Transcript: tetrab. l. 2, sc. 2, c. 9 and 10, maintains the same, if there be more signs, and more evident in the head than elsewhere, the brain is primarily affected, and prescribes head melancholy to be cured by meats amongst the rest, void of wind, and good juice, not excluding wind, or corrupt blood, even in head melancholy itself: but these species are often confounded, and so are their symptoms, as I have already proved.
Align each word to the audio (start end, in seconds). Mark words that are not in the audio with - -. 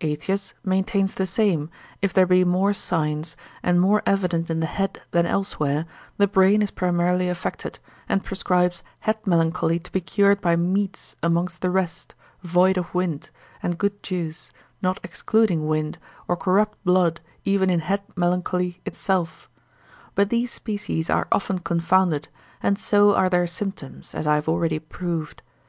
tetrab. 0.00 0.06
l. 0.06 0.14
2, 0.14 0.14
sc. 0.14 0.26
2, 0.28 0.46
c. 0.46 0.68
9 0.68 0.78
and 0.78 0.86
10, 0.86 0.96
maintains 0.96 1.14
the 1.16 1.26
same, 1.66 1.70
if 2.02 2.12
there 2.14 2.26
be 2.26 2.44
more 2.44 2.72
signs, 2.72 3.36
and 3.64 3.80
more 3.80 4.00
evident 4.06 4.48
in 4.48 4.60
the 4.60 4.66
head 4.66 5.02
than 5.10 5.26
elsewhere, 5.26 5.86
the 6.18 6.28
brain 6.28 6.62
is 6.62 6.70
primarily 6.70 7.28
affected, 7.28 7.80
and 8.08 8.22
prescribes 8.22 8.84
head 9.00 9.16
melancholy 9.26 9.80
to 9.80 9.90
be 9.90 10.00
cured 10.00 10.40
by 10.40 10.54
meats 10.54 11.16
amongst 11.20 11.62
the 11.62 11.70
rest, 11.70 12.14
void 12.42 12.76
of 12.78 12.94
wind, 12.94 13.30
and 13.60 13.76
good 13.76 14.00
juice, 14.04 14.52
not 14.82 15.00
excluding 15.02 15.66
wind, 15.66 15.98
or 16.28 16.36
corrupt 16.36 16.78
blood, 16.84 17.20
even 17.44 17.68
in 17.68 17.80
head 17.80 18.02
melancholy 18.14 18.80
itself: 18.86 19.50
but 20.14 20.30
these 20.30 20.52
species 20.52 21.10
are 21.10 21.26
often 21.32 21.58
confounded, 21.58 22.28
and 22.62 22.78
so 22.78 23.16
are 23.16 23.28
their 23.28 23.48
symptoms, 23.48 24.14
as 24.14 24.28
I 24.28 24.36
have 24.36 24.48
already 24.48 24.78
proved. 24.78 25.42